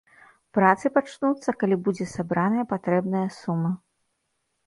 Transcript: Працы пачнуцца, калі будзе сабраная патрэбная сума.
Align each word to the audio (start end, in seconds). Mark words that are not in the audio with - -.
Працы 0.57 0.85
пачнуцца, 0.95 1.53
калі 1.63 1.75
будзе 1.87 2.07
сабраная 2.15 2.65
патрэбная 2.73 3.23
сума. 3.39 3.71